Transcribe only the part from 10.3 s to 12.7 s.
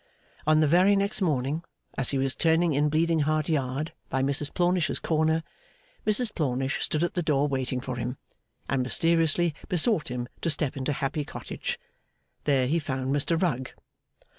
to step into Happy Cottage. There